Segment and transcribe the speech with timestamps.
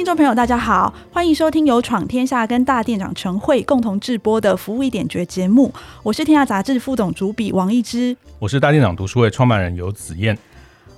[0.00, 5.70] 听众朋友，大家好，欢迎收听由闯天下跟大店长陈慧共同制播的《服务一点绝》节目。
[6.02, 10.38] 我是天下杂志副总主笔王一之，我是大店长读书会创办人游子燕。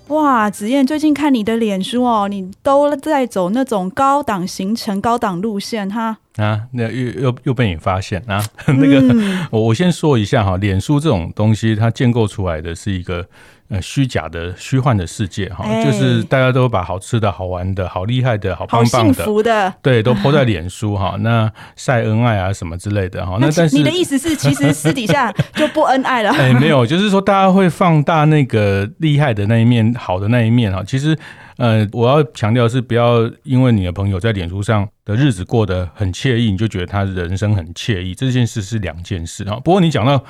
[0.06, 6.18] 哇，子燕，最近看你的脸书哦，你都在走那种高档行程、高档路线哈。
[6.36, 8.40] 啊，那又又又被你发现啊？
[8.68, 13.26] 那个，嗯、我我先说一下哈，脸书这种东西，它建构出来的是一个。
[13.72, 21.16] 呃，虚假的、虚幻的世界哈，欸、就是大家都把好吃的、好玩的、好厉害的、好棒棒的、幸福的，对，都 po 在脸书哈。
[21.24, 23.38] 那晒恩爱啊什么之类的哈。
[23.40, 26.28] 那但是你的意思是，其实私底下就不恩爱了？
[26.32, 30.84] 哎、欸，没有，就是说大家会放大那个厉害的那一面、好的那一面哈。
[30.86, 31.16] 其实，
[31.56, 38.14] 呃，我要强调是不要因为你的朋友在脸书上的日子过得很惬意，你就觉得他人生很惬意。
[38.14, 39.58] 这件事是两件事哈。
[39.64, 40.22] 不过你讲到。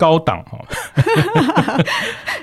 [0.00, 0.58] 高档哈，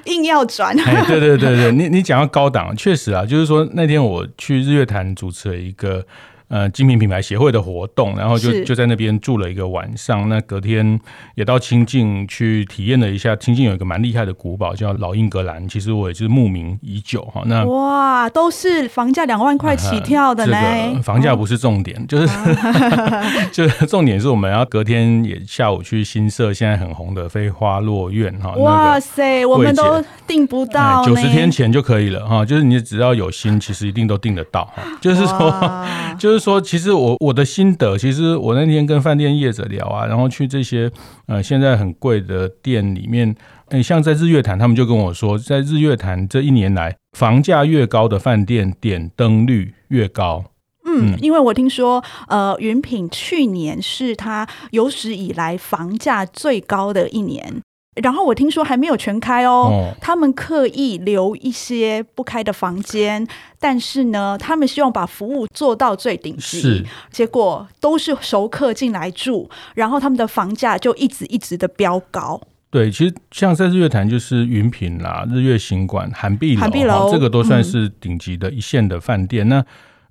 [0.05, 0.79] 硬要转。
[0.79, 6.05] 哎，对对对对，你你讲到高档，确实啊，就是说那天我去日月潭主持了一个。
[6.49, 10.29] 呃，精品品牌协会的活动，然后就就在那边住了一个晚上。
[10.29, 10.97] 那隔天
[11.35, 17.41] 也到清境去体验了一下，清境有一个蛮厉害的古堡叫老英格兰，其实我也是慕名已久哈。
[17.47, 20.57] 那哇，都是房价两万块起跳的呢。
[20.57, 28.51] 这个房价不是重点，哦、 就是、啊、 就是重点是我们要隔天也下午去新社现在很红的飞花落院哈。
[28.53, 32.45] 哇塞，我们都订不到，九十天前就可以了哈。
[32.45, 34.81] 就是你只要有心，其实一定都订得到哈。
[35.01, 35.85] 就是说，
[36.17, 36.36] 就是。
[36.37, 40.91] 就是说，其实我我的心得，其实我那天跟饭店业者聊啊，然后去这些
[41.25, 43.35] 呃现在很贵的店里面，
[43.69, 50.45] 诶，像在日月潭，他们就跟我说，在日月潭这一年来，房价越高的饭店点灯率越高。
[50.85, 57.63] 嗯，因为我听说，呃，云品去年是他有史以来房价最高的一年。
[58.03, 63.27] 然后我听说还没有全开哦，哦他们刻意留一些不开的房间，
[63.59, 66.61] 但是呢，他们希望把服务做到最顶级。
[66.61, 72.39] 是，结果都是熟客进来住，然后他们的房价就一直一直的飙高。
[72.69, 79.47] 对，其实像在日月潭就是云品啦、日月行馆、韩碧楼，涵碧楼这个都算是顶级的一线的饭店。
[79.47, 79.65] 嗯、那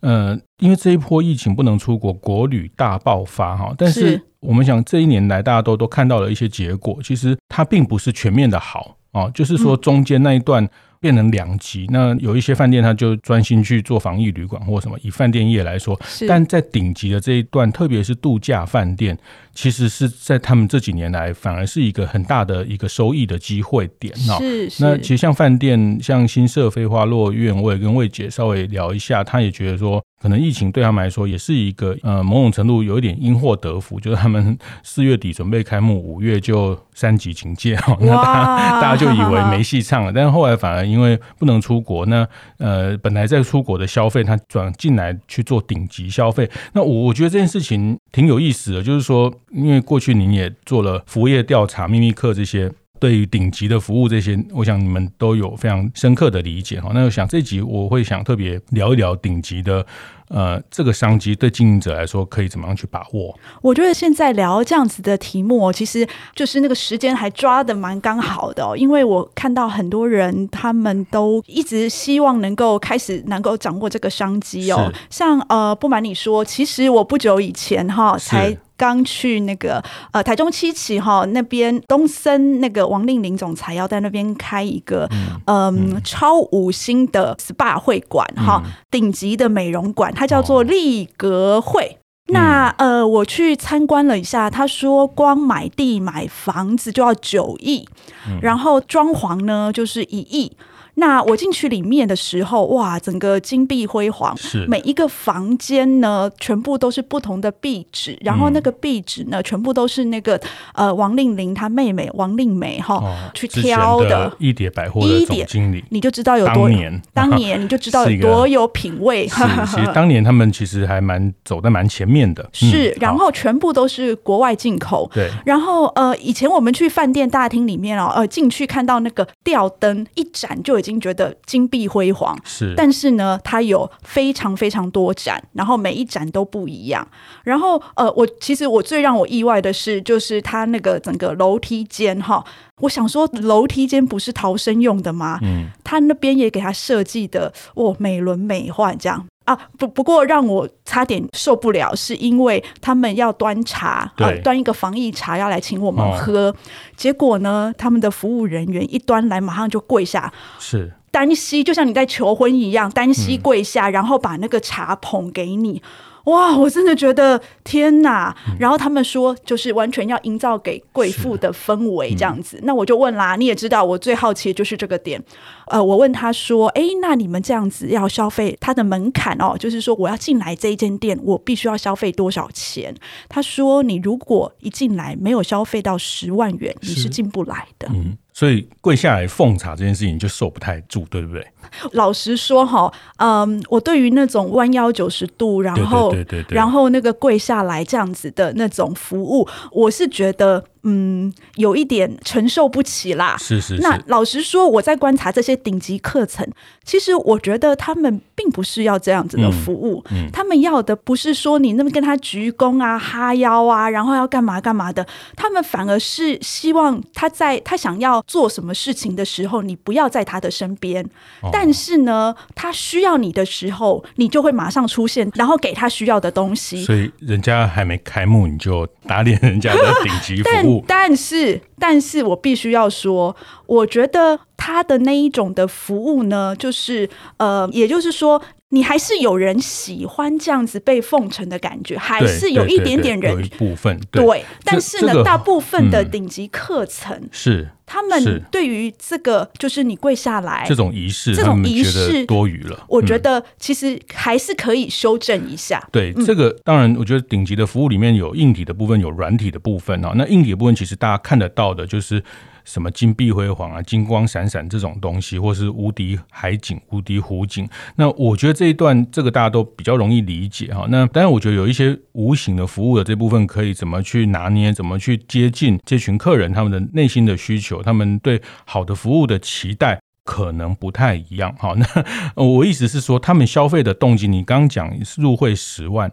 [0.07, 4.23] 呃，因为这一波疫情不能出国，国旅大爆发哈，但是。
[4.41, 10.69] 我们想这一年来，大家都都看到了一些结果，其实它并不是全面的好啊，就是说中间那一段
[11.07, 11.87] 变成两极。
[11.91, 15.97] 那有一些饭店，它就专心去做防疫旅馆或什么，以饭店业来说，
[16.27, 19.17] 但在顶级的这一段，特别是度假饭店，
[19.55, 24.37] 其实是在他们这几年来反而是一个很大的一个收益的机会点啊。
[24.41, 30.03] 是，那其实像饭店，像新社飞花落院，我也跟魏姐稍微聊一下，她也觉得说。
[30.19, 40.11] 可能疫情对他们来说也是一个呃某种程度有一点因祸得福，就是他们四月底准备开幕，五月就三级警戒，那大家大家就以为没戏唱了。
[40.11, 42.27] 但是后来反而因因为不能出国，那
[42.57, 46.51] 呃本来在出国的消费，他转进来去做顶级消费。
[46.73, 52.73] 那我我觉得这件事情挺有意思的，就是说，因为过去您也做了服务业调查、秘密课这些。
[52.99, 56.93] 对于顶级的服务这些，我想你们都有非常深刻的理解哈。
[56.95, 59.85] 那我想这集我会想特别聊一聊顶级的，
[60.29, 63.37] 呃，这个商机对经营者来说可以怎么样去把握？
[63.63, 68.77] 我觉得现在聊这样子的题目，其实就是那个时间还抓的蛮刚好的哦。
[68.77, 74.93] 因为我看到很多人他们都一直希望能够开始能够掌握这个商机哦。
[75.11, 78.57] 像呃，不瞒你说，其实我不久以前哈才。
[78.79, 79.83] 刚去那个
[80.13, 85.09] 呃台中七期哈那边东森那个王令林总裁要在那边开一个
[85.47, 91.99] 嗯，嗯超五星的 SPA 会馆哈、嗯、顶级的美容馆，它叫做丽格会。
[92.29, 97.87] 哦、那呃我去参观了一下，他说光买地买房子就要九亿，
[98.27, 100.51] 嗯、然后装潢呢就是一亿。
[100.97, 110.41] 那我进去里面的时候，哇，整个金碧辉煌，是每一个房间呢，全部都是不同的壁纸，然后那个壁纸呢，全部都是那个
[110.75, 114.33] 呃王令玲她妹妹王令梅哈、哦、去挑的。
[114.39, 119.29] 一叠百货的总经理，你就知道有多年，当年你就知道 有多有品味。
[119.29, 122.49] 是，其实当年他们其实还蛮走在蛮前面的。
[122.53, 125.11] 是，嗯、然后全部都是国外进口。
[125.13, 130.97] 对，然后呃，以前我们去饭店大厅里面哦，呃，进去看到那个吊灯一盏就已经。
[130.97, 137.05] 经觉得金碧辉煌，是，但是呢，它有非常非常多盏，然后每一盏都不一样。
[137.43, 142.45] 然后呃，我其实我最让我意外的是，就是它那个整个楼梯间哈，
[142.83, 145.41] 我想说楼梯间不是逃生用的吗？
[145.43, 149.27] 嗯，它那边也给他设计的哦，美轮美奂这样。
[149.47, 156.57] 啊，不不过让我差点受不了，是因为他们要端茶，呃，端一个防疫茶要来请我们喝，哦，
[156.97, 160.93] 结果呢，他们的服务人员一端来，马上就跪下，是。
[161.13, 165.81] 单膝，就像你在求婚一样，单膝跪下，嗯，然后把那个茶捧给你。
[166.27, 168.37] 哇，我真的觉得天哪！
[168.59, 172.61] 然后他们说，就是完全要营造给贵妇的氛围这样子。
[172.63, 175.23] 那我就问啦，你也知道，我最好奇的就是这个点。
[175.69, 182.95] 呃，我问他说，哎，那你们这样子要消费，它的门槛哦，就是说我要进来这一间店，我必须要消费多少钱？
[183.29, 187.89] 他说，你如果一进来没有消费到十万元，你是进不来的。
[187.93, 188.19] 嗯。
[188.33, 191.43] 所以跪下来奉茶这件事情就受不太住，对不对？
[191.93, 200.65] 老实说哈，嗯，我对于那种弯腰九十度，然后对对然后那个跪下来这样子的那种服务，我是觉得。
[200.89, 203.37] 嗯，有一点承受不起啦。
[203.41, 203.83] 是是是。
[203.83, 206.47] 那老实说，我在观察这些顶级课程，
[206.85, 210.01] 其实我觉得他们并不是要这样子的服务。
[210.13, 215.05] 嗯嗯、他们要的不是说你那么跟他鞠躬啊、哈腰啊，然后要干嘛干嘛的。
[215.35, 221.05] 他们反而是希望他在他想要做什么事情的时候，你不要在他的身边。
[221.43, 226.85] 哦、但是呢，他需要你的时候，你就会马上出现，然后给他需要的东西。
[226.85, 230.85] 所以人家还没开幕，你就打脸人家的顶级服务。
[230.87, 237.09] 但是，但是我必须要说，我觉得他的那一种的服务呢，就是
[237.39, 238.43] 呃，也就是说。
[238.71, 252.85] 你还是有人喜欢这样子被奉承的感觉，还是有一点点人部分对，对，但是呢，这个、大部分的顶级课程、嗯、是他们对于这个就是你跪下来这种仪式，这种仪式多余了。
[252.89, 255.81] 我觉得其实还是可以修正一下。
[255.93, 260.13] 对，这个当然，我觉得顶级的服务里面有硬体的部分，有软体的部分啊。
[260.17, 262.21] 那硬体的部分其实大家看得到的就是。
[262.67, 270.85] 什么金碧辉煌啊，金光闪闪这种东西，或是无敌海景、无敌湖景，那我觉得这一段这个大家都比较容易理解哈。
[270.91, 281.55] 那当然，我觉得有一些无形的服务的这部分，可以怎么去拿捏，怎么去接近这群客人他们的内心的需求，他们对好的服务的期待可能不太一样。
[281.59, 286.13] 好，那我意思是说，他们消费的动机，你刚刚讲入会十万，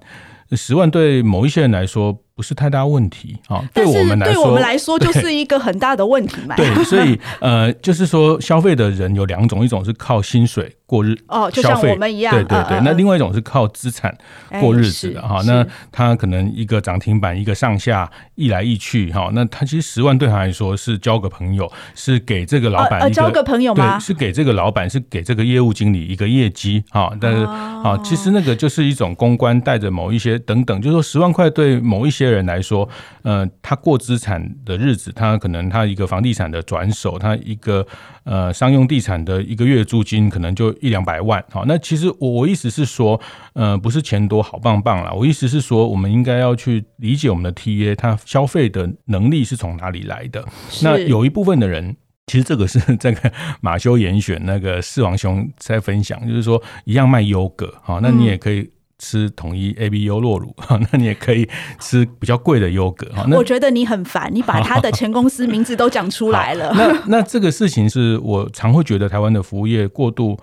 [0.52, 2.20] 十万对某一些人来说。
[2.36, 6.56] 不是太大问题啊，对我们来说，对我们来说就是一个很大的问题嘛。
[6.56, 12.82] 对，所以呃，就是说消费的人有两种，一种是靠薪水过日哦，就像我们一样，对对对。
[12.84, 14.18] 那另外一种是靠资产
[14.60, 15.44] 过日子的哈。
[15.46, 19.30] 那他可能一个涨停板，一个上下，一来一去哈。
[19.34, 24.00] 那他其实十万对他来说是交个朋友，是给这个老板交个朋友吗？
[24.00, 27.14] 对，是给这个老板，是给这个业务经理一个业绩哈。
[27.22, 32.23] 但是啊，其实那个就是一种公关带着某一些等等，就是说十万块对某一些。
[32.24, 32.88] 些人来说，
[33.24, 37.86] 呃，他过资产的日子，他可能他一个房地产的转手，他一个
[38.24, 41.44] 呃商用地产的一个月租金可能就一两百万。
[41.52, 43.20] 好，那其实我我意思是说，
[43.54, 50.44] 呃，不是钱多好棒棒啦，我意思是说，我们应该要去理解我们的 TA，他消费的能力是从哪里来的。
[50.82, 51.96] 那有一部分的人，
[52.28, 53.32] 其实这个是这个
[53.62, 58.73] 马修严选那个四王兄在分享，就是说一样卖优格，好，那你也可以。
[59.04, 60.56] 嗯吃统一 A B U 酪乳，
[60.92, 61.48] 那你也可以
[61.80, 63.06] 吃比较贵的优格。
[63.34, 66.72] 我觉得你很烦，你把他的前公司名字都讲出来了。
[66.74, 70.40] 那那这个事情是我常会觉得台湾的服务业过度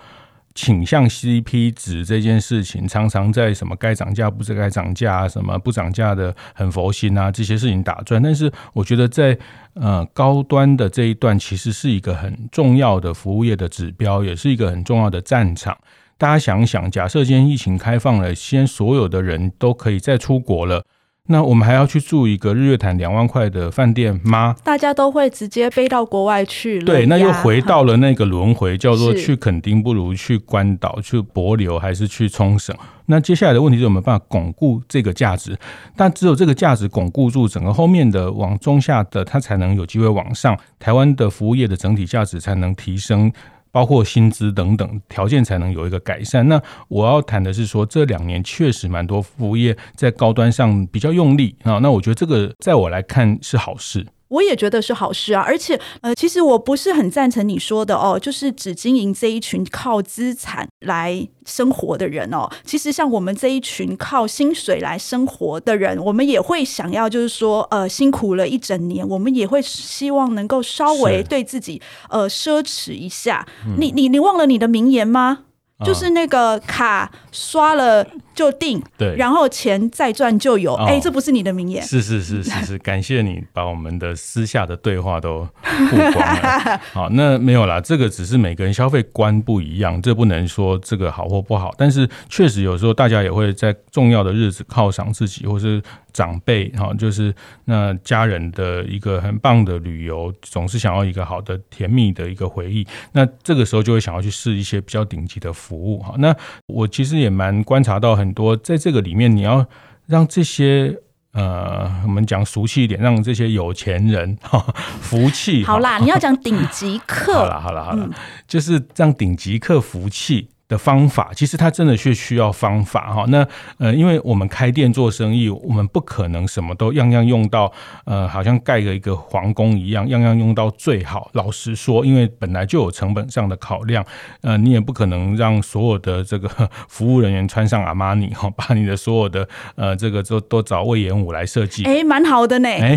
[0.54, 8.22] 倾向 CP 值这件事情，常常在什么该涨价不是该涨价啊，什么不涨价的很佛心啊，这些事情打转。
[8.22, 9.36] 但是我觉得在
[9.74, 15.76] 呃高端的这一段，其实是一个很重要的服务业的指标，也是一个很重要的战场。
[16.20, 20.84] 大家想想，假设今天疫情开放了，先所有的人都可以再出国了，
[21.28, 24.54] 那我们还要去住一个日月潭两万块的饭店吗？
[24.62, 26.84] 大家都会直接飞到国外去了。
[26.84, 32.76] 对，那又回到了那个轮回，叫做 去垦丁不如去关岛，去帛琉还是去冲绳？
[33.06, 35.58] 那接下来的问题是有没有办法巩固这个价值？
[35.96, 43.32] 但只有这个价值巩固住，整个后面的往中下的，它才能有机会往上，台湾的服务业的整体价值才能提升。
[43.72, 46.48] 包括薪资等等条件才能有一个改善。
[46.48, 51.78] 那我要谈的是说，这两年确实蛮多服务业在高端上比较用力啊。
[51.78, 54.06] 那我觉得这个在我来看是好事。
[54.30, 62.48] 我也觉得是好事啊，而且呃，其实我不是很赞成你说的哦，就是只经营这一群靠资产来生活的人哦。
[62.64, 73.46] 其实像我们这一群靠薪水来生活的人，我们也会想要，就是说呃，辛苦了一整年，我们也会希望能够稍微对自己呃奢侈一下。
[73.66, 75.40] 嗯、你你你忘了你的名言吗？
[75.82, 78.06] 就是那个卡刷了
[78.40, 80.72] 就定，对，然后钱再赚就有。
[80.76, 81.82] 哎、哦欸，这不是你的名言？
[81.82, 86.80] 是是是是是， 感谢你把我们的私下的对话都曝光了。
[86.94, 91.70] 好，那没有啦，这个只是每个人消费观不一样，这不能说这个好或不好。
[91.76, 95.82] 但是确实有时候大家也会在重要的日子犒赏自己，或是。
[96.12, 97.32] 长辈哈，就是
[97.66, 102.84] 那家人的一个很棒的旅游，总是想要一个好的甜蜜的一个回忆。
[103.12, 106.16] 那这个时候就会想要去试一些比较顶级的服务哈。
[106.18, 106.34] 那
[106.66, 109.66] 我其实也蛮观察到很多，在这个里面，你要
[110.06, 110.98] 让这些
[111.32, 114.58] 呃，我们讲俗气一点，让这些有钱人哈
[115.00, 115.64] 服气。
[115.64, 117.34] 好啦，你要讲顶级客。
[117.34, 118.08] 好了好了好了，
[118.48, 120.48] 就是让顶级客服气。
[120.70, 123.24] 的方法，其实它真的是需要方法哈。
[123.26, 123.44] 那
[123.78, 127.70] 呃，因为我们开店做生意，我们不可能什么都样样用到，
[128.04, 131.28] 呃，好像盖个一个皇宫一样，样样用到最好。
[131.32, 134.04] 老实说，因为本来就有成本上的考量，
[134.42, 136.48] 呃，你也不可能让所有的这个
[136.88, 141.82] 服务人员穿上阿玛尼哈，把你的所有的呃这个都都找魏延武来设计。
[141.82, 142.68] 哎，蛮好的呢。
[142.68, 142.96] 哎，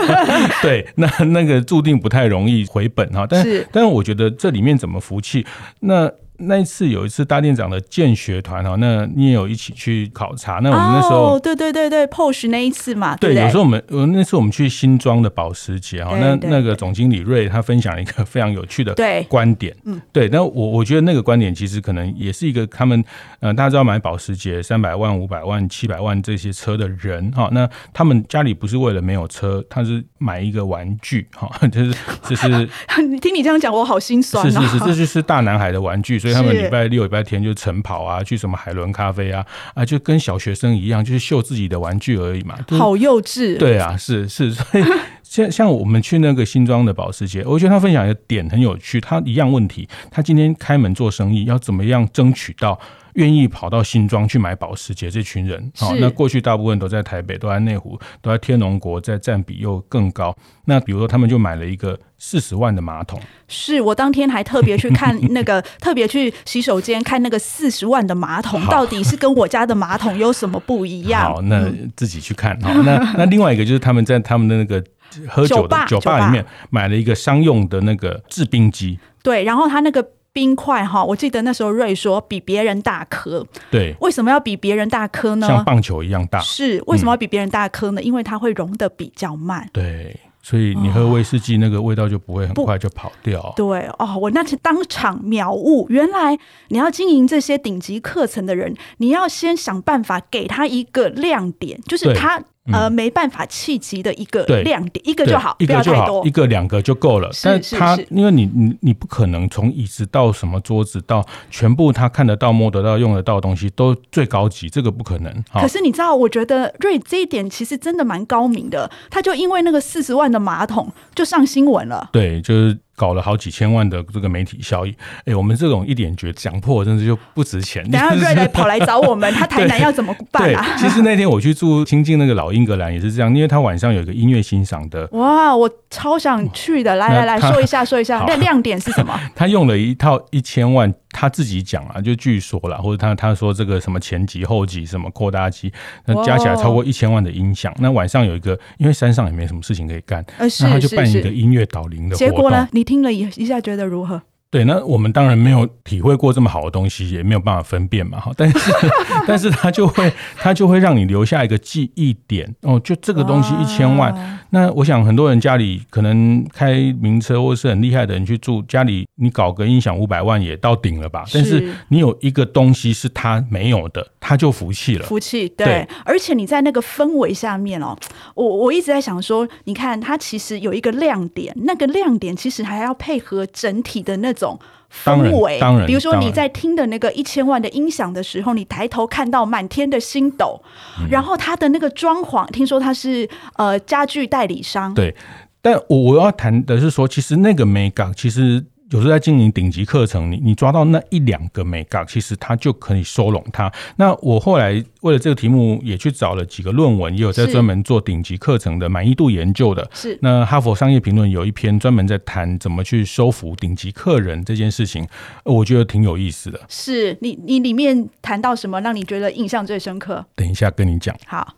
[0.62, 3.26] 对，那那个注定不太容易回本哈。
[3.28, 5.44] 但是，但是我觉得这里面怎么服气
[5.80, 6.10] 那。
[6.44, 10.60] 那一次有一次大店长的建学团哈，那你也有一起去考察。
[10.62, 18.94] 那我们那时候，哦，对对对对，POSH 那一次嘛，对，对，有时候我们，呃，那次我们去新庄的保时捷哈，那那个总经理瑞他分享了一个非常有趣的
[19.28, 23.02] 观点，嗯，对，那我我觉得那个观点其实可能也是一个他们，
[23.40, 31.94] 呃，大家知道买保时捷三百万、五百万、七百万这些车的人哈，那他们家里不是为了没有车，他是买一个玩具哈，就 是
[32.28, 32.68] 就是，
[33.08, 36.31] 你听你这样讲，我好心酸，是是是，这就是大男孩的玩具，所以。
[36.32, 42.58] 他们礼拜六、礼拜天就晨跑啊，去什么海伦咖啡啊，啊，就跟小学生一样，就是秀自己的玩具而已嘛。
[42.70, 43.58] 好幼稚。
[43.58, 44.84] 对啊，是是，所以
[45.22, 49.00] 像像我们去那个新庄的保时捷，我觉得他分享一个点很有趣。
[49.00, 52.78] 他一样问题，他今天开门做生意，要怎么样争取到？
[53.14, 60.34] 愿意跑到新庄去买保时捷这群人，好，那过去大部分都在台北，都在内湖，都在天龙国，在占比又更高。
[60.64, 63.20] 那比如说，他们就买了一个四十万的马桶。
[63.48, 71.34] 是我当天还特别去看 那个，特别去洗手间看那个四十万的马桶，到底是跟我家的马桶有什么不一样？
[71.34, 72.58] 好，那自己去看。
[72.62, 74.82] 好，那 那另外一个就是他们在他们的那个
[75.28, 78.98] 喝酒的酒吧里面买了一个商用的那个制冰机。
[79.22, 80.02] 对，然后他那个。
[80.32, 85.46] 冰块哈，我记得那时候瑞说比别人大颗，对，为什么要比别人大颗呢？
[85.46, 86.40] 像棒球一样大。
[86.40, 88.00] 是，为什么要比别人大颗呢？
[88.00, 89.68] 嗯，因为它会融的比较慢。
[89.72, 93.52] 对，所以你喝威士忌那个味道就不会很快就跑掉。
[93.56, 102.42] 对哦，我那次当场秒悟，原来你要经营这些顶级课程的人，你要先想办法给他一个亮点，就是他。
[102.70, 107.28] 呃，没办法企及的一个亮点，一个就好，一个就好，一个两个就够了。
[107.42, 115.44] 但他因为你你你不可能从椅子到什么桌子到全部他看得到、摸得到、用得到的东西都最高级，这个不可能。
[115.52, 122.10] 可是你知道，我觉得瑞这一点其实真的蛮高明的，他就因为那个四十万的马桶就上新闻了。
[122.12, 122.78] 对，就是。
[123.02, 127.82] 搞了好几千万的这个媒体效益，哎、欸，我们这种一点绝讲破，真的就不值钱。
[127.90, 130.64] 等下 瑞来跑来找我们，他台南要怎么办啊？
[130.78, 135.08] 其实那天我去住清境那个老英格兰也是这样，因为他晚上有一个音乐欣赏的。
[135.10, 136.94] 哇，我超想去的！
[136.94, 139.18] 来来来说一下，说一下，那亮点是什么？
[139.34, 140.94] 他用了一套一千万。
[141.12, 145.72] 他自己讲啊，就据说了，或者他他说这个什么前级后级什么扩大机，
[146.06, 147.72] 那加起来超过一千万的音响。
[147.78, 152.28] 那晚上有一个，因为山上也没什么事情可以干，那他就办一个音乐导聆的活动。
[152.28, 152.68] 结果呢？
[152.72, 154.20] 你听了一一下，觉得如何？
[154.52, 158.20] 对，那我们当然没有体会过这么好的东西，也没有办法分辨嘛。
[158.20, 158.72] 哈，但是，
[159.26, 162.78] 但是他就会，他就会让你留下一个记忆点哦。
[162.84, 164.14] 就这个东西一千万，
[164.50, 171.24] 那我想很多人家里可能开名车或是很厉害的人去住家里，你搞个音响五百万也到顶了吧？
[171.32, 175.06] 但是你有一个东西是他没有的，他就服气了。
[175.06, 175.88] 服气，对。
[176.04, 177.96] 而且你在那个氛围下面哦，
[178.34, 184.58] 我我一直在想说，你看它其实有一个亮点，那个亮点其实还要配合整体的那种。
[184.58, 184.58] 种
[184.92, 190.62] 氛围，当然，比如说你在听的那个一千万的音响的时候，你抬头看到满天的星斗，
[191.00, 195.16] 嗯，然后他的那个装潢，听说他是呃家具代理商，对。
[195.62, 198.66] 但我我要谈的是说，其实那个美感其实。
[198.92, 203.72] 有时候在经营顶级课程，你你抓到那一两个眉角，其实它就可以收拢它。
[203.96, 209.90] 那我后来为了这个题目，也去找了几个论文，也有在专门做顶级课程的满意度研究的。
[209.94, 215.08] 是那哈佛商业评论有一篇专门在谈怎么去收服顶级客人这件事情，
[215.44, 216.60] 我觉得挺有意思的。
[216.68, 220.22] 是你你里面谈到什么让你觉得印象最深刻？
[220.36, 221.16] 等一下跟你讲。
[221.26, 221.54] 好。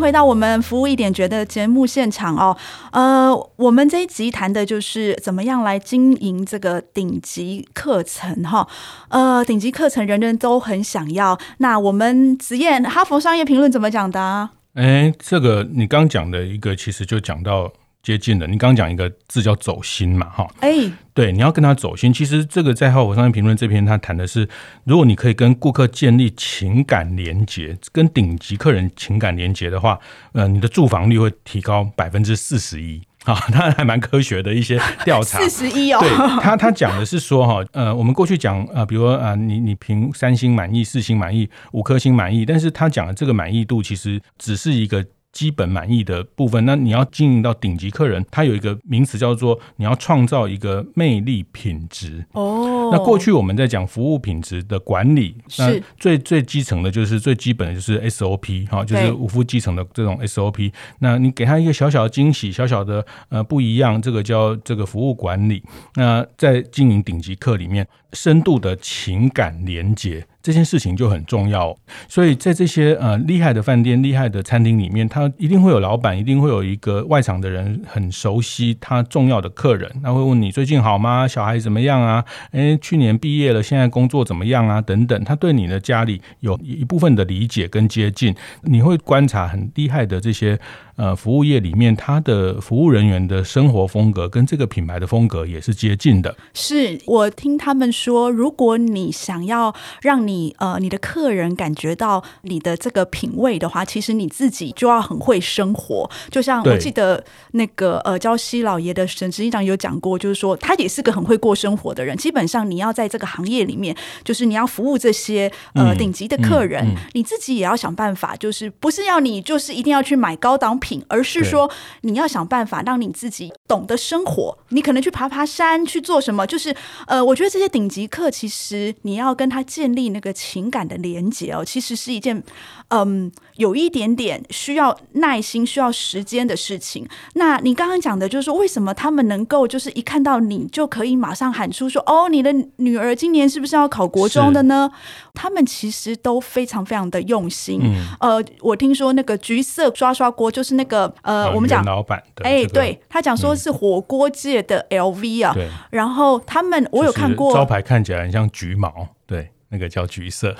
[0.00, 2.56] 回到我们服务一点觉得节目现场哦，
[2.92, 8.66] 呃，我们这一集谈的就是怎么样来经营这个顶级课程哈，
[9.08, 11.38] 呃，顶级课程人人都很想要。
[11.58, 14.50] 那我们子燕，哈佛商业评论怎么讲的啊？
[14.74, 17.70] 哎，这个你刚讲的一个，其实就讲到。
[18.02, 20.70] 接近的，你刚刚讲一个字叫走心嘛，哈，哎，
[21.12, 22.10] 对，你要跟他走心。
[22.10, 24.48] 其实这个在哈佛商业评论这篇，他谈的是，
[24.84, 29.98] 如果你可以跟顾客建立情感连接，跟顶级客人情感连接的话，
[30.32, 33.02] 呃，你的住房率会提高百分之四十一。
[33.24, 35.38] 啊， 当然还蛮科学的一些调查。
[35.40, 36.08] 四十一哦，对
[36.40, 45.04] 他他讲的是说哈，呃，我们过去讲呃，比如说啊，你你评三星满意、四星满意、五颗星满意，但是他讲的这个满意度其实只是一个。
[45.32, 52.24] 基本满意的部分，那你要经营到顶级客人，它有一个名词叫做你要创造一个魅力品质。
[52.32, 60.72] 哦，那过去我们在讲服务品质的管理，那最最基层的就是最基本的就是 SOP 哈，就是无缚鸡成的这种 SOP。
[60.98, 65.62] 那你给他一个小小的惊喜，小小的呃不一样，这个叫这个服务管理。
[65.94, 70.26] 那在经营顶级客里面，深度的情感连结。
[70.42, 71.76] 这件事情就很重要，
[72.08, 81.28] 所以在这些呃厉害的饭店、厉害的餐厅里面，他一定会有老板，一定会有一个外场的人很熟悉他重要的客人，他会问你最近好吗？
[81.28, 82.24] 小孩怎么样啊？
[82.52, 84.80] 诶，去年毕业了，现在工作怎么样啊？
[84.80, 90.58] 等等，他对你的家里有一部分的理解跟接近，你会观察很厉害的这些。
[91.00, 96.36] 呃，服务业里面，他的服务人员的生活风格跟这个品牌的风格也是接近的。
[96.52, 106.10] 是我听他们说，如果你想要让你呃你的客人感觉到你的这个品味的话，其实你自己就要很会生活。
[106.30, 112.14] 就像我记得那个呃，焦西老爷的沈执行长有讲过，就是说他也是个很会过生活的人。
[112.18, 120.89] 基本上你要在这个行业里面，就是你要服务这些呃顶级的客人，嗯嗯嗯、你自己也要想办法，就是不是要你就是一定要去买高档品。
[121.08, 121.70] 而是说，
[122.02, 124.56] 你要想办法让你自己懂得生活。
[124.70, 126.46] 你可能去爬爬山，去做什么？
[126.46, 126.74] 就是
[127.06, 132.42] 呃，我觉得这些顶级课，其实你要跟他建立那个情感的连接哦，其实是一件
[132.88, 137.06] 嗯，有一点点需要耐心、需要时间的事情。
[137.34, 144.90] 那你刚刚讲的就是说，为什么他们能够就是一看到你就可以马上喊出说：“哦，你的女儿今年是不是要考国中的呢？”
[145.34, 147.80] 他们其实都非常非常的用心。
[147.82, 155.54] 嗯、呃，我听说那个橘色刷刷锅就是那个呃，呃我们讲老板，哎，对他讲说是火锅界的 LV 啊。
[155.56, 155.68] 嗯。
[155.90, 160.54] 然后他们我有看过招牌，看起来很像橘毛，对，那个叫橘色。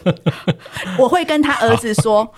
[0.98, 2.32] 我会跟他儿子说，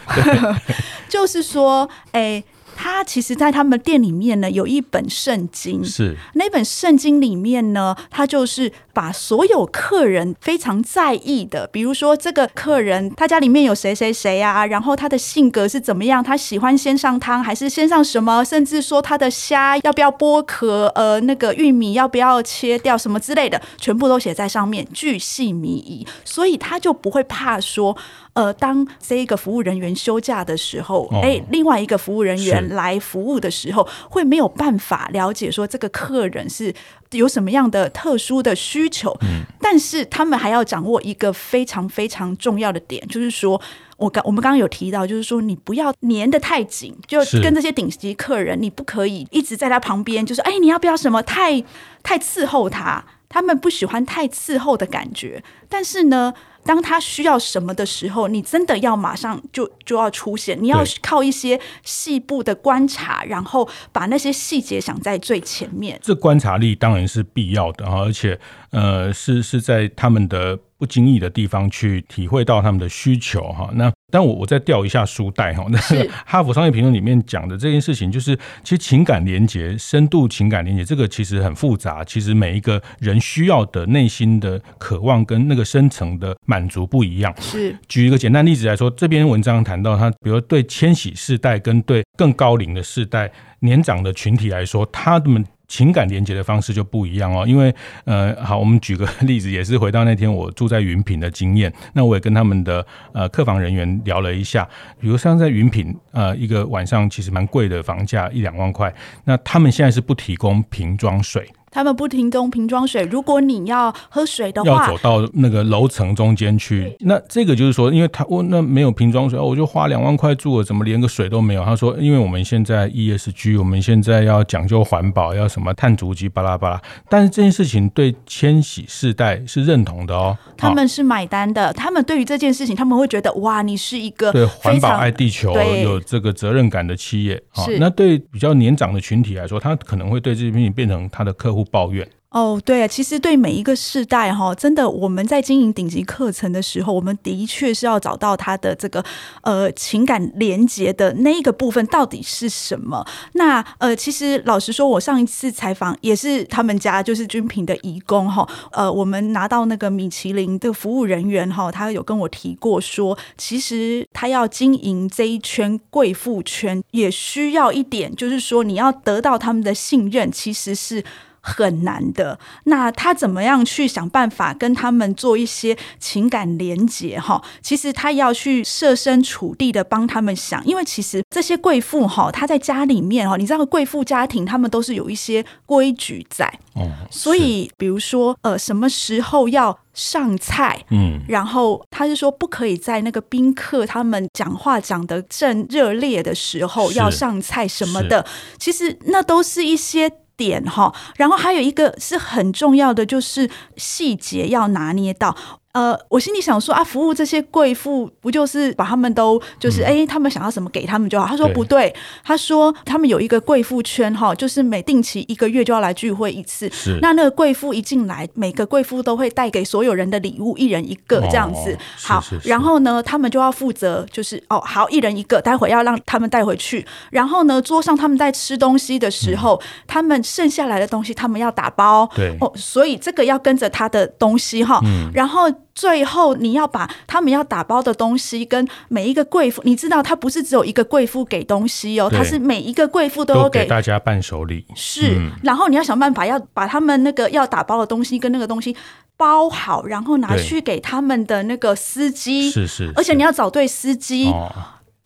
[1.08, 2.42] 就是说，哎。
[2.82, 5.84] 他其实，在他们店里面呢，有一本圣经。
[5.84, 27.96] 是那本圣经里面呢，他就是把所有客人非常在意的，比如说这个客人他家里面有谁谁谁啊，然后他的性格是怎么样，他喜欢先上汤还是先上什么，甚至说他的虾要不要剥壳，呃，那个玉米要不要切掉，什么之类的，全部都写在上面，巨细靡遗，所以他就不会怕说。
[28.34, 36.74] 呃，当这一个服务人员休假的时候，哎、哦，另外一个服务人员来服务的时候，会没有办法了解说这个客人是
[37.12, 39.16] 有什么样的特殊的需求。
[39.22, 43.60] 嗯，但是他们还要掌握一个非常非常重要的点，就是说
[43.96, 51.62] 我刚我们刚刚有提到，就是说你不要粘得太紧，就跟这些顶级客人，你不可以一直在他旁边，就是哎，你要不要什么太
[52.02, 53.04] 太伺候他？
[53.32, 56.32] 他们不喜欢太伺候的感觉，但是呢。
[56.64, 60.56] 当他需要什么的时候，你真的要马上就就要出现。
[60.62, 65.98] 你要靠一些细部的观察，然后把那些细节想在最前面。
[66.00, 68.38] 这观察力当然是必要的，而且
[68.70, 70.56] 呃，是是在他们的。
[70.82, 87.32] 不经意的地方去体会到他们的需求哈，那但我我再调一下书袋哈， 那个哈佛商业评论里面讲的这件事情，就是其实情感连接、深度情感连接这个其实很复杂，其实每一个人需要的内心的渴望跟那个深层的满足不一样。
[87.38, 95.46] 是举一个简单例子来说，这篇文章谈到他，比如对千禧世代跟对更高龄的世代年长的群体来说，他们。
[95.72, 97.46] 情感连接的方式就不一样哦。
[97.46, 104.68] 因为呃，好，我们举个 例子，也是回到那天我住在云品的经验，那我也跟他们的呃客房人员聊了一下，
[105.00, 108.92] 比如像在云品呃一个晚上其实蛮贵的房价一两万块，
[109.24, 111.48] 那他们现在是不提供瓶装水。
[111.72, 116.94] 他们不提供瓶装水，如果你要喝水的话，要走到那个楼层中间去。
[117.00, 121.64] 那这个就是说，因为他我那没有瓶装水，我就花两万块住了，怎么连个水都没有？
[121.64, 126.80] 他说，因为我们现在 ESG，我们现在要讲究环保，要什么碳足迹巴拉巴拉。
[127.08, 131.72] 但是这件事情对千禧世代是认同的哦，他们是买单的。
[131.72, 137.42] 他们对于这件事情，他们会觉得哇，你是一个对环保爱地球、有这个责任感的企业。
[137.54, 137.78] 是。
[137.78, 142.08] 那对比较年长的群体来说，他可能会对这件事情变成他的客户抱怨。
[142.30, 149.04] 哦，对啊，其实对每一个世代哈，真的我们在经营顶级课程的时候，我们的确是要找到他的这个
[149.42, 153.06] 呃情感连接的那一个部分到底是什么。
[153.34, 171.04] 那呃，其实老实说，我上一次采访也是他们家就是君品的义工哈，呃，我们拿到那个米其林的服务人员哈，他有跟我提过说，其实他要经营这一圈贵妇圈，也需要一点，就是说你要得到他们的信任，其实是。
[171.42, 177.18] 很难的，那他怎么样去想办法跟他们做一些情感连结？
[177.18, 198.24] 哈，其实他要去设身处地的帮他们想，因为其实这些贵妇哈，她在家里面哈，你知道贵妇家庭他们都是有一些规矩在，哦，所以比如说呃，什么时候要上菜，嗯，然后他是说不可以在那个宾客他们讲话讲得正热烈的时候要上菜什么的，
[198.58, 200.08] 其实那都是一些。
[200.36, 205.36] 点哈，然后还有一个是很重要的，就是细节要拿捏到。
[205.72, 211.26] 呃，我心里想说啊，服务这些贵妇不就是把他们都就是哎、嗯，他们想要什么给他们就好。
[211.26, 216.68] 他说不对，他说他们有一个贵妇圈哈，就是每定期一个月就要来聚会一次。
[216.70, 221.72] 是，那那个贵妇一进来，每个贵妇都会带给所有人的礼物，一人一个这样子。
[221.72, 226.86] 哦、好是是是，然后呢，他们就要负责，就是哦，好，一人一个，待会要让他们带回去。
[227.10, 232.06] 然后呢，桌上他们在吃东西的时候，嗯、他们剩下来的东西他们要打包。
[232.14, 235.10] 对哦，所以这个要跟着他的东西哈、嗯。
[235.14, 235.50] 然后。
[235.74, 244.64] 最后，你要把他们要打包的东西跟每一个贵妇，你知道，他不是只有一个贵妇给东西哦，他是每一个贵妇都要给，给大家伴手礼。
[244.74, 248.76] 是、嗯，然后你要想办法要把他们那个要打包的东西跟那个东西
[249.16, 252.50] 包好，然后拿去给他们的那个司机。
[252.50, 254.26] 是是，而且你要找对司机。
[254.28, 254.52] 哦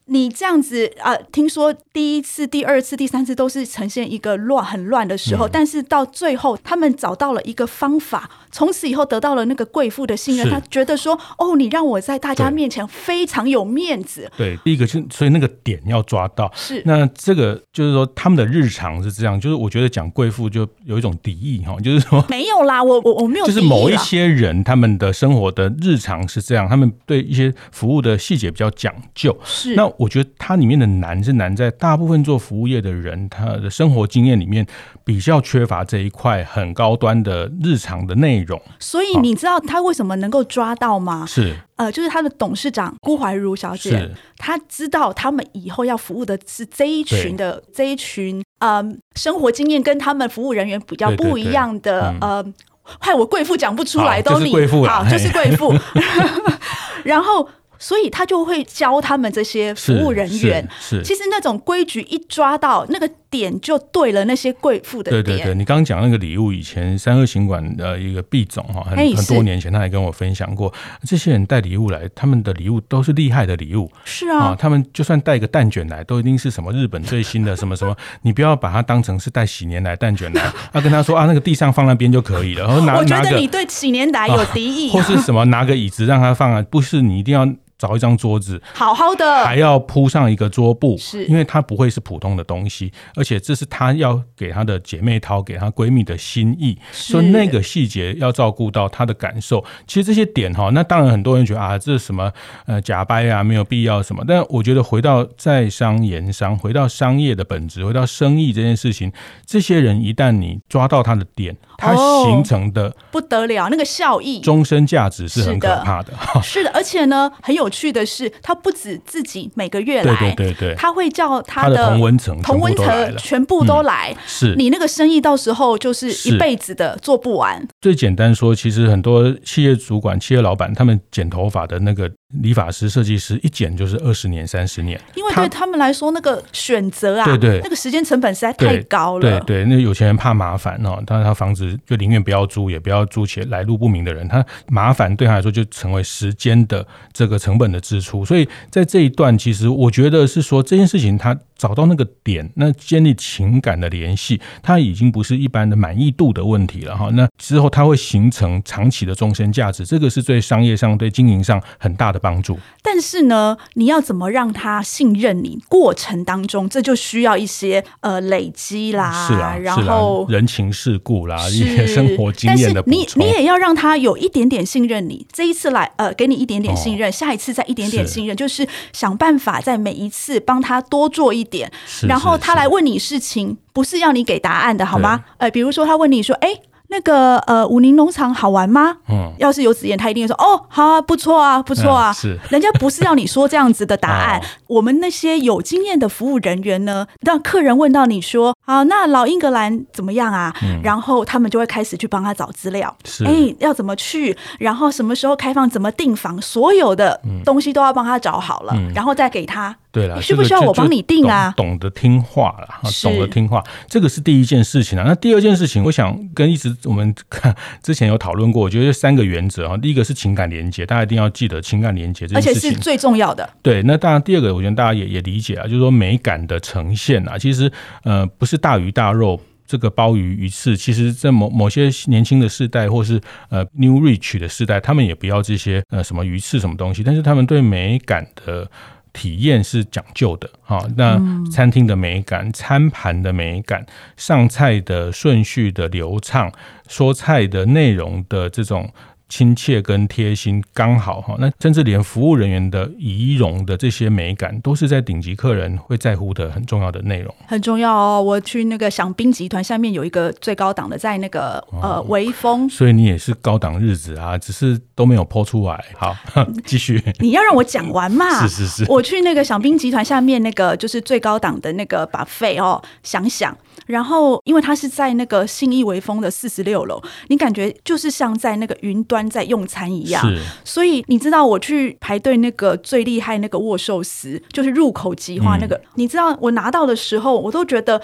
[0.09, 10.49] 你这样子啊、呃，听说第一次、第二次、第三次都是呈现一个乱、很乱的时候，嗯，但是到最后，他们找到了一个方法，从此以后得到了那个贵妇的信任。
[10.49, 16.51] 他觉得说：“哦，你让我在大家面前非常有面子。”对，第一个就所以那个点要抓到。
[16.55, 29.37] 是，那这个就是说他们的日常是这样，就是我觉得讲贵妇就有一种敌意哈，就是说 没有啦，我我我没有，就是某一些人他们的生活的日常是这样，他们对一些服务的细节比较讲究。
[29.45, 29.93] 是，那。
[29.99, 34.67] 我觉得它里面的难是难在大部分做服务业的人，他的生活经验里面
[35.05, 38.61] 比较缺乏这一块很高端的日常的内容。
[38.79, 41.25] 所以你知道他为什么能够抓到吗？
[41.27, 41.55] 是。
[41.77, 48.83] 呃，就是他的董事长郭怀如小姐，她知道他们以后要服务的是这一群的这一群呃
[49.15, 52.47] 生活经验跟他们服务人员比较不一样的对对对呃，
[53.01, 54.51] 害我贵妇讲不出来都你。
[54.53, 55.75] 贵妇好就是贵妇，
[57.05, 57.49] 然后。
[57.79, 61.03] 所以他就会教他们这些服务人员，是，是，是。
[61.05, 63.07] 其实那种规矩一抓到那个
[63.37, 65.23] 点就对了，那些贵妇的点。
[65.23, 70.73] 对对对，你刚刚讲那个礼物，以前三和行馆的一个毕总哈，很很多年前他还跟我分享过，
[71.05, 73.91] 这些人带礼物来，他们的礼物都是厉害的礼物。
[74.05, 82.67] 是啊，他们就算带个蛋卷来，都一定是什么日本最新的 什么什么，你不要把它当成是带喜年来蛋卷来，要跟他说啊，那个地上放那边就可以了。
[82.67, 87.47] 然后拿我觉得你对喜年来有敌意，或是什么拿个椅子让他放啊，不是你一定要。
[87.79, 99.65] 找一张桌子，好好的，还要铺上一个桌布，是因为它不会是普通的东西，而且这是她要给她的姐妹淘、给她闺蜜的心意，所以那个细节要照顾到她的感受。
[99.87, 102.33] 其实这些点哈，那当然很多人觉得啊，这是什么
[102.67, 104.25] 呃假掰啊，没有必要什么。
[104.27, 109.13] 但我觉得回到在商言商，回到商业的本质，回到生意这件事情，
[109.45, 116.13] 这些人一旦你抓到他的点，它形成的、哦、不得了，那个效益、终身价值是很可怕的。
[116.43, 117.71] 是的，是的，而且呢，很有。
[117.77, 124.17] 趣的是，他不止自己每个月来，对对对对，他会叫他的同温层、同温层全部都来。
[124.25, 127.69] 是你那个生意到时候就是一辈子的做不完。
[127.83, 132.11] 最简单说，其实很多企业主管、企业老板他们剪头发的那个
[132.43, 139.41] 理发师、设计师一剪就是二十年、三十年，因为对他们来说，那个选择啊，对对，那个时间成本实在太高了。
[139.41, 148.25] 对对，那有钱人怕麻烦哦，但是他房子就宁愿不要租，也不要租起来路不明的人，他麻烦对他来说就成为时间的这个成本的支出。
[148.25, 157.09] 所以在这一段，其实我觉得是说这件事情，他找到那个点，那建立情感的联系，它已经不是一般的满意度的问题了哈。
[157.15, 162.59] 那之后它会形成长期的终身价值，这个是对商业上、对经营上很大的帮助。
[162.97, 165.63] 但是呢，你要怎么让他信任你？
[165.69, 172.83] 过程当中，这就需要一些呃累积啦，是啊，然后人情世故啦，一些生活经验的。
[172.87, 175.27] 你你也要让他有一点点信任你。
[175.31, 181.71] 这一次来呃，给你一点点信任，哦、下一次再一点点信任，是就是想办法在每一次帮他多做一点。
[182.09, 185.23] 然后他来问你事情，不是要你给答案的好吗？
[185.37, 186.59] 呃，比如说他问你说，哎。
[186.89, 188.97] 那个呃，武宁农场好玩吗？
[189.09, 192.11] 嗯，要是有子燕，他一定会说哦，好啊，不错啊，不错啊。
[192.11, 194.41] 嗯、是， 人家不是要你说这样子的答案。
[194.41, 200.53] 哦、我们那些有经验的服务人员呢，让客人问到你说，好，那老英格兰怎么样啊？
[200.63, 202.95] 嗯、然后他们就会开始去帮他找资料。
[203.05, 204.37] 是，哎，要怎么去？
[204.59, 205.71] 然后什么时候开放？
[205.71, 206.43] 怎么订房？
[206.43, 209.77] 所有的东西都要帮他找好了，嗯、然后再给他。
[209.93, 211.55] 对了，需不需要我帮你订啊？
[211.57, 212.69] 懂，懂得听话了，
[213.03, 215.05] 懂得听话，这个是第一件事情啊。
[215.07, 219.77] 那第二件事情，我想跟一直我们看 之前有讨论过，我觉得三个原则啊。
[219.79, 223.49] 第一个是情感连接，大家一定要记得情感连接这件事情，而且是最重要的。
[223.63, 238.71] 对，那当然第二个，我觉得大家也也理解啊，就是说美感的呈现啊，其实呃不是大鱼大肉，这个鲍鱼鱼翅，其实在某某些年轻的世代，或是呃 New Rich 的世代，他们也不要这些呃什么鱼翅什么东西，但是他们对美感的。
[239.13, 241.19] 体验是讲究的，好，那
[241.51, 243.83] 餐厅的美感、餐盘的美感、
[244.15, 246.53] 上菜的顺序的流畅、
[246.87, 248.93] 说菜的内容的这种。
[249.29, 257.35] 亲切跟贴心刚好哈，那甚至连服务人员的仪容的这些美感，都是在顶级客人会在乎的很重要的内容。
[257.47, 265.85] 很重要哦，我去那个享宾集团下面有一个最高档的，在那个呃微风，所以你也是高档日子啊，只是都没有 po 出来。
[265.97, 266.17] 好，
[266.65, 267.03] 继续。
[267.19, 268.47] 你要让我讲完嘛？
[268.47, 268.91] 是是是。
[268.91, 273.57] 我去那个享宾集团下面那个就是最高档的那个 buffet 哦，想想。
[273.87, 280.27] 然后，因为它是在那个信义微风的四十六楼，你感觉就是像在那个云端在用餐一样。
[280.65, 285.81] 所以你知道我去排队那个最厉害那个握寿司，就是入口即化那个。
[285.95, 288.03] 你知道我拿到的时候，我都觉得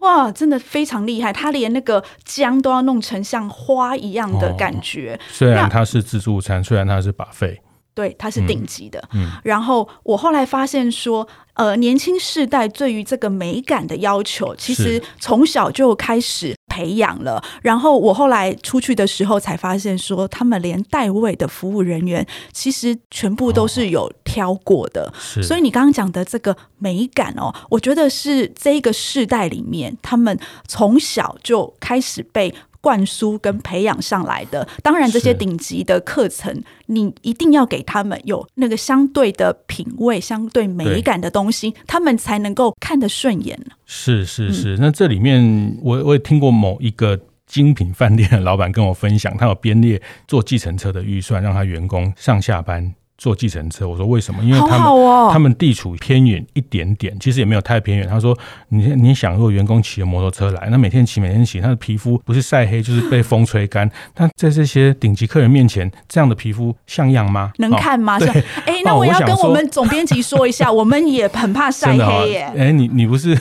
[0.00, 1.32] 哇，真的非常厉害。
[1.32, 5.18] 它连那个姜都要弄成像花一样的感觉。
[5.30, 7.60] 虽然它是自助餐，虽然它是把费。
[7.94, 9.02] 对，它是顶级的。
[9.12, 17.42] 嗯，然后我后来发现说，呃，年轻世代对于这个美感的要求，其实从小就开始培养了。
[17.62, 25.04] 然后我后来出去的时候才发现说，他们连代位的服务人员，其实全部都是有挑过的。
[25.36, 32.52] 哦、所以你刚刚讲的这个美感哦，我觉得是这个世代里面，他们从小就开始被。
[32.84, 43.58] 灌输跟培养上来的，当然这些顶级的课程，你一定要给他们有那个相对的品味、相对美感的东西，他们才能够看得顺眼。
[43.86, 52.94] 是是是，嗯、那这里面我我也听过某一个精品饭店的老板跟我分享，他有编列坐计程车的预算，让他员工上下班。
[53.24, 54.44] 坐计程车，我说为什么？
[54.44, 58.06] 因为他们好好、哦、他们地处偏远一点点，其实也没有太偏远。
[58.06, 58.36] 他说
[58.68, 63.90] 你：“你你想，如果员工骑着摩托车来，那每天骑每天骑，他的皮肤不是晒黑就是被风吹干。
[64.18, 67.50] 那在这些顶级客人面前，这样的皮肤像样吗？
[67.56, 68.18] 能看吗？
[68.20, 72.40] 哎、哦欸， 那我要跟我们总编辑说一下， 我们也很怕晒黑耶。
[72.54, 73.34] 哎、欸，你你不是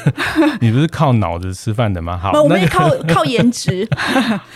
[0.62, 2.18] 你不是靠脑子吃饭的吗？
[2.18, 3.86] 好，我们也靠靠颜值。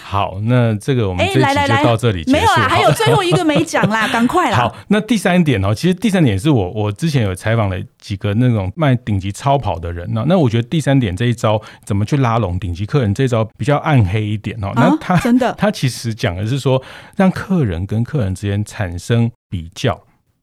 [0.02, 2.24] 好，那这个我们这集就到这里。
[2.32, 4.58] 没有啦，还有最后一个没讲啦，赶快啦。
[4.58, 10.24] 好，那第三点哦，其实第三点是我我之前有采访了几个那种卖顶级超跑的人呢。
[10.28, 14.72] 那我觉得第三点这一招怎么去拉拢顶级客人，这一招比较暗黑一点哦。
[14.76, 16.82] 那他、啊、真的， 他其实讲的是说，
[17.16, 20.00] 让客人跟客人之间产生比较，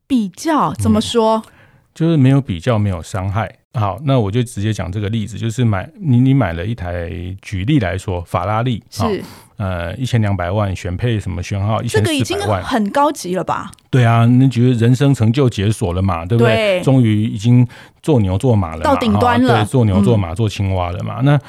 [0.07, 1.39] 比较怎么说？
[1.39, 1.51] 嗯、
[1.95, 3.59] 就是没有比较，没有伤害。
[3.75, 7.11] 好，那我就直接讲这个例子，就是买你你买了一台，
[7.43, 9.23] 举例来说，法拉利是
[9.57, 13.73] 呃一千两百万，选配什么选号一千四百万，这个已经很高级了吧？
[13.91, 16.25] 对啊，你觉得人生成就解锁了嘛？
[16.25, 16.55] 对不对？
[16.55, 17.67] 对终于已经
[18.01, 21.17] 做牛做马了，到顶端了，对，做牛做马做青蛙了嘛？
[21.19, 21.41] 嗯、那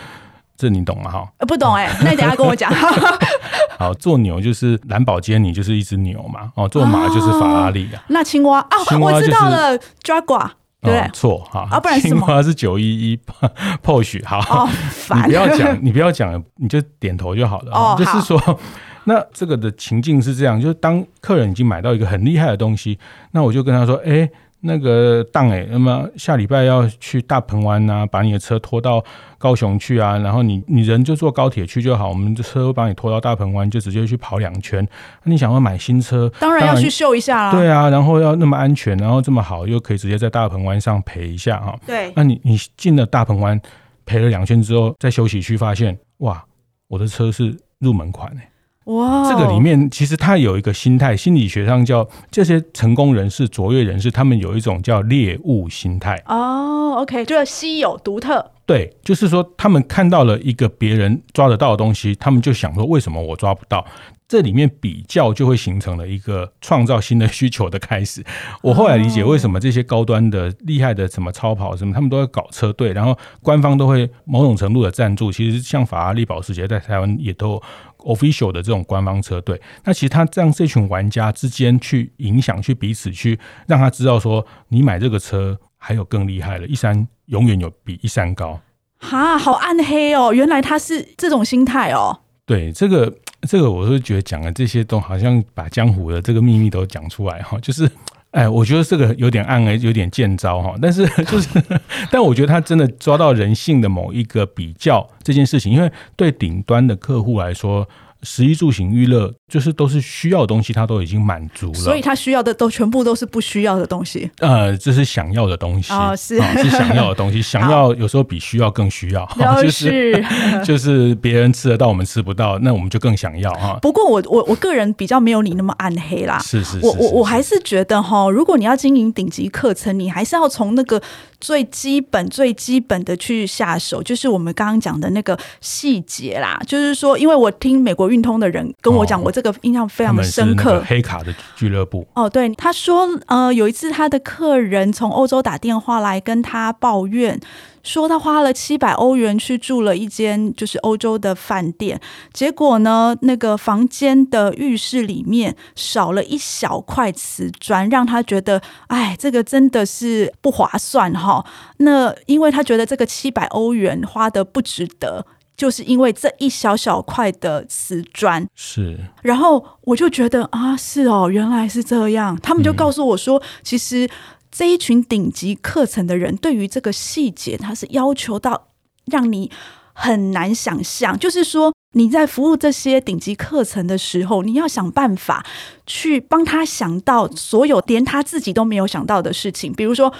[0.57, 1.11] 这你懂吗？
[1.11, 2.71] 哈，不懂哎、欸，那你等下跟我讲。
[3.77, 6.51] 好，做牛就是兰宝坚尼，就是一只牛嘛。
[6.55, 8.01] 哦，做马就是法拉利啊。
[8.07, 10.49] 那青蛙啊，我知道了，Jaguar。
[10.85, 13.19] 对，错哈，啊，不然青蛙是九一一
[13.83, 14.67] Porsche 好，
[15.15, 17.71] 你不要讲， 你不要讲，你就点头就好了。
[17.73, 18.59] 哦，就是说，
[19.05, 22.97] 那这个的情境是这样，就是当客人已经买到一个很厉害的东西，
[23.31, 24.29] 那我就跟他说：“哎，
[24.65, 29.03] 那个当哎，那么下礼拜要去大鹏湾啊，把你的车拖到
[29.37, 34.85] 高雄去啊，然后你你人就坐高铁去就好，我们的车会帮你拖到大鹏湾，就直接去跑两圈。
[35.23, 37.51] 那你想要买新车，当然要去秀一下啦。
[37.51, 41.77] 对啊，然后要那么安全，然后这么好，又可以直接在大鹏湾上赔一下哈。
[41.85, 43.61] 对，那你你进了大鹏湾
[44.03, 46.43] 赔了两圈之后，在休息区发现，哇，
[46.87, 48.49] 我的车是入门款哎。
[48.85, 56.21] 哇这个里面其实他有一个心态，心理学上叫这些成功人士、卓越人士，他们有一种叫猎物心态。
[56.27, 58.51] 哦、oh,，OK，就是稀有独特。
[58.67, 63.83] 对，就是说他们看到了一个别人抓得到的东西，他们就想说，为什么我抓不到？
[64.27, 68.23] 这里面比较就会形成了一个创造新的需求的开始。
[68.63, 75.31] 我后来理解为什么这些高端的厉害的什么超跑什么，他们都会搞车队，然后官方都会某种程度的赞助。
[75.31, 77.61] 其实像法拉利、保时捷在台湾也都。
[78.05, 83.37] Official 的这种官方车队，那其实他让这群玩家之间去影响，去彼此去
[83.67, 88.59] 让他知道说，你买这个车还有更厉害的，一山永远有比一山高。
[88.99, 90.33] 哈，好暗黑哦！
[90.33, 92.21] 原来他是这种心态哦。
[92.45, 93.13] 对，这个
[93.47, 97.89] 这个，我是觉得讲的这些都好像把江湖的这个秘密都讲出来哈，就是。
[98.35, 100.75] 哎，我觉得这个有点暗哎，有点见招哈。
[100.81, 101.47] 但是 就是，
[102.11, 107.87] 但我觉得他真的抓到人性的某一个比较这件事情，因为对顶端的客户来说。
[108.25, 114.29] 食衣住行娱乐就是都是需要的东西，他都已经满足了，所以他需要的都全部都是不需要的东西。
[114.39, 120.25] 呃，这是想要的东西哦，是、哦、是想要的东西， 想要有时候比需要更需要，好 就是
[120.65, 123.77] 就是别人吃得到，我们吃不到，那我们就更想要哈。
[123.81, 131.01] 不过我我我个人比较没有你那么暗黑啦，是是，是，我我我还是觉得哈，如果你要经营顶级课程，你还是要从那个。
[131.45, 136.59] 最基本、最基本的去下手，就是我们刚刚讲的那个细节啦。
[136.65, 140.83] 就是说，因为我听美国运通的人跟我讲，我这个印象非常的深刻。
[140.87, 147.39] 黑卡的俱乐部哦，对，他说，呃，有一次他的客人从欧洲打电话来跟他抱怨。
[147.85, 152.01] 说他花了七百欧元去住了一间就是欧洲的饭店，
[152.33, 161.45] 结果呢，那个房间的浴室里面少了一小块瓷砖，让他觉得，哎，这个真的是不划算哈。
[161.77, 165.23] 那因为他觉得这个七百欧元花的不值得，
[165.55, 168.45] 就是因为这一小小块的瓷砖。
[168.55, 172.35] 是，然后我就觉得啊，是哦，原来是这样。
[172.41, 174.09] 他们就告诉我说，嗯、其实。
[174.57, 178.69] 这一群顶级课程的人，对于这个细节，他是要求到
[179.07, 179.51] 让你
[179.91, 181.19] 很难想象。
[181.19, 185.45] 就是说，你在服务这些顶级课程的时候，你要想办法
[185.85, 189.73] 去帮他想到所有连他自己都没有想到的事情。
[189.73, 190.13] 比如说，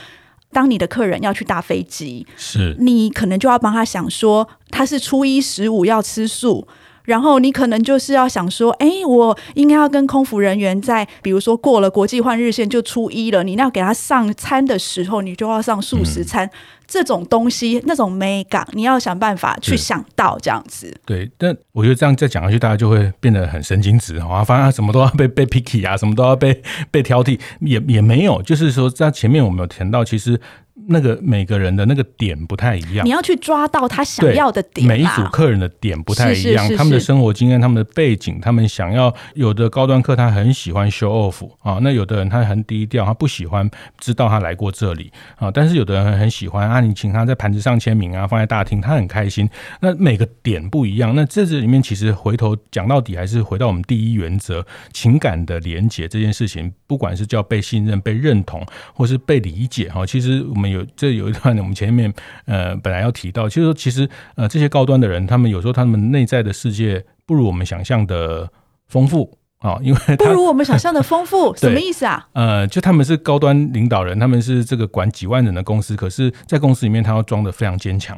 [0.52, 6.68] 当你的客人要去搭飞机，是你可能就要帮他想说，他是初一十五要吃素。
[7.06, 16.52] 然后你可能就是要想说，哎，我应该要跟空服人员在，比如说过了国际换日线就初一了，你要给他上餐的时候，你就要上素食餐，嗯、
[16.88, 20.94] 这种东西那种美感，你要想办法去想到这样子。
[21.06, 30.40] 对，但我觉得这样再讲下去，大家就会变得很神经质啊，反正什么都要被被 picky 啊，什么都要被被挑剔，也也没有，就是说在前面我们有谈到，其实。
[30.88, 34.88] 那个每个人的那个点不太一样，你要去抓到他想要的点。
[34.88, 41.80] 每一组客人的点不太一样，他们的生活经验、他们的背景、他们想要有的高端客，他很喜欢 show off 啊。
[41.82, 43.68] 那有的人他很低调，他不喜欢
[43.98, 45.50] 知道他来过这里啊。
[45.50, 49.50] 但是有的人很喜欢啊，你请他在盘子上签名啊，放在大厅，他很开心。
[49.80, 60.75] 那每个点不一样，那这这里面其实回头讲到底，还是回到我们第一原则：情感的连结这件事情，不管是叫被信任、被认同，或是被理解哈，其实我们。
[60.76, 62.14] 有这有一段，我们前面
[62.46, 68.50] 呃本来要提到，就是说其实呃这些高端的人，他们有时候他们内在的世界不如我们想象的
[68.88, 72.28] 丰富啊，因为不如我们想象的丰富， 什么意思啊？
[72.34, 78.18] 呃，就他们是高端领导人，他们是这个管几万人的公司，可是，在公司里面他要装的非常坚强，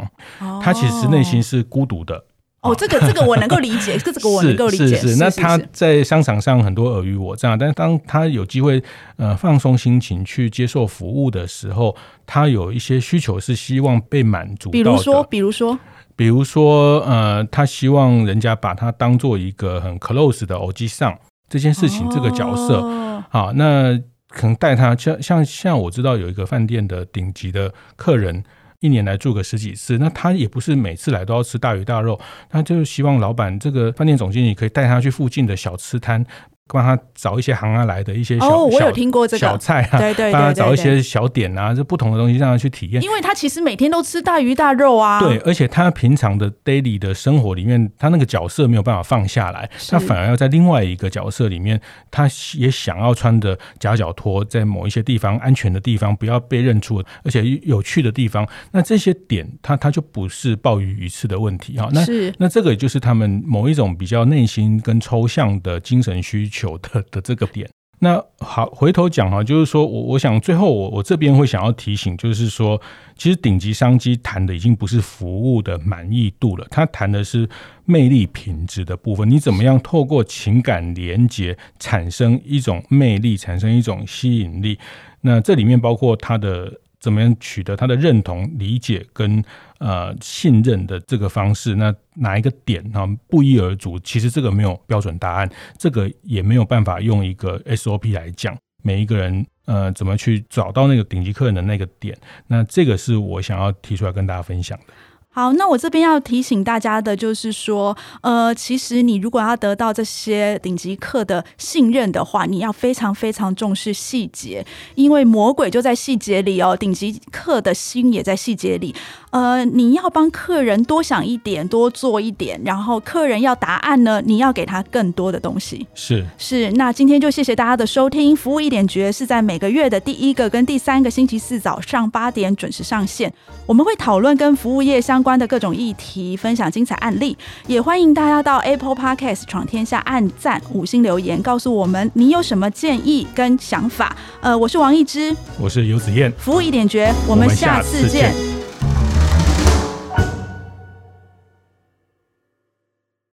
[0.61, 2.25] 他其实内心是孤独的。
[2.61, 4.87] 哦，这个这个我能够理解，这个我能够理解。
[4.87, 8.83] 是是是，那他在商场上很多尔虞我诈，但是当他有机会
[9.17, 14.71] 呃放松心情去接受服务的时候，他有一些需求是希望被满足。
[14.71, 15.79] 比如说，比如说，
[16.15, 21.15] 比如说，呃，他希望人家把他当做一个很 close 的偶机上
[21.47, 23.97] 这件事情，这个角色，哦、好，那
[24.29, 28.43] 可能带他像像像我知道有一个饭店的顶级的客人。
[28.79, 36.23] 一年来住个十几次，那他也不是每次来都要吃大鱼大肉，他就是希望老板这个饭店总经理可以带他去附近的小吃摊，
[36.67, 39.39] 帮他找一些行啊来的一些小，哦，我有听过这个。
[39.39, 43.01] 小菜啊，对对对，帮他找一些小点啊，这不同的东西让他去体验。
[43.01, 51.79] 因为他其实每天都吃大鱼大肉啊，对，而且他平常的 daily 的生活里面，他那个角色没有办法放下来，他反而要在另外一个角色里面，
[52.11, 52.27] 他
[52.57, 61.87] 也想要穿着夹脚拖，在某一些地方安全的地方不要被认出，而且有趣的地方，那这些点他他就不是鲍鱼鱼翅的问题哈。
[61.93, 62.33] 那是。
[62.39, 67.69] 那这个也就是他们某一种比较内心跟抽象的精神需求求的 的这个点。
[67.99, 72.79] 那好，回头讲哈，就是说我我想最后我我这边会想要提醒，就是说，
[73.15, 77.49] 其实顶级商机谈的已经不是服务的满意度了，它谈的是
[77.85, 79.27] 魅力品质的部分。
[79.27, 84.77] 你怎么样透过情感连接产生一种魅力，产生一种吸引力？
[85.21, 86.71] 那这里面包括它的。
[86.99, 89.43] 怎么样取得他的认同、理解跟
[89.79, 91.75] 呃信任的这个方式？
[91.75, 93.99] 那哪一个点啊不一而足？
[93.99, 98.57] 其实这个没有标准答案，这个也没有办法用一个 SOP 来讲。
[98.83, 102.17] 每一个人呃怎么去找到那个顶级客人的那个点？
[102.47, 104.93] 那这个是我想要提出来跟大家分享的。
[105.37, 114.65] 好，那我这边要提醒大家的就是说，呃，其实你如果要得到这些顶级客的信任的话，你要非常非常重视细节，
[114.95, 118.95] 因为魔鬼就在细节里哦，顶级客的心也在细节里。
[119.29, 125.85] 呃，你要帮客人多想一点，多做一点，然后客人要答案呢，你要给他更多的东西。
[125.93, 133.31] 是是，那今天就谢谢大家的收听，服务一点绝是在每个月的第一个跟第三个星期四早上八点准时上线，
[133.67, 144.15] 我们会讨论跟服务业相关的各种议题，分享精彩案例，也欢迎大家到 Apple Podcast 闯天下按赞五星留言，告诉我们你有什么建议跟想法。
[144.39, 148.31] 呃，我是王一之，我是游子燕，服务一点绝，我们下次见。